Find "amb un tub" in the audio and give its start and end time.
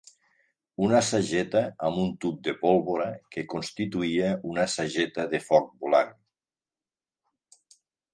1.89-2.39